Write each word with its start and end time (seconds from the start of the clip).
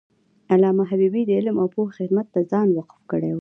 علامه 0.53 0.83
حبیبي 0.91 1.21
د 1.25 1.31
علم 1.37 1.55
او 1.61 1.67
پوهې 1.73 1.93
خدمت 1.99 2.27
ته 2.33 2.39
ځان 2.51 2.67
وقف 2.77 3.01
کړی 3.11 3.27
و. 3.27 3.29